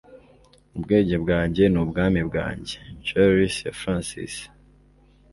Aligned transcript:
ubwenge 0.75 1.15
bwanjye 1.23 1.63
ni 1.67 1.79
ubwami 1.83 2.21
bwanjye.- 2.29 2.77
quarles 3.07 3.55
ya 3.65 3.73
francis 3.79 4.35